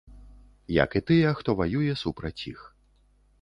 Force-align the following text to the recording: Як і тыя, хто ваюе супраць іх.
Як 0.83 0.97
і 0.99 1.01
тыя, 1.09 1.33
хто 1.41 1.55
ваюе 1.59 1.93
супраць 2.03 2.45
іх. 2.55 2.65